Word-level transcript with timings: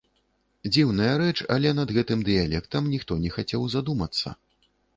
Дзіўная 0.75 1.09
рэч, 1.23 1.35
але 1.57 1.73
над 1.81 1.93
гэтым 1.99 2.25
дыялектам 2.31 2.89
ніхто 2.97 3.21
не 3.29 3.35
хацеў 3.39 3.71
задумацца. 3.77 4.27